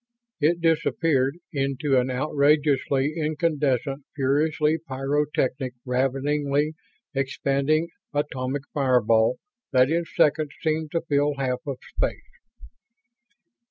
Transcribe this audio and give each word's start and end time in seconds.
It 0.39 0.61
disappeared 0.61 1.37
into 1.53 1.99
an 1.99 2.09
outrageously 2.09 3.13
incandescent, 3.15 4.03
furiously 4.15 4.79
pyrotechnic, 4.79 5.73
raveningly 5.85 6.73
expanding 7.13 7.89
atomic 8.11 8.63
fireball 8.73 9.37
that 9.73 9.91
in 9.91 10.05
seconds 10.05 10.55
seemed 10.63 10.89
to 10.93 11.01
fill 11.01 11.35
half 11.35 11.59
of 11.67 11.77
space. 11.87 12.39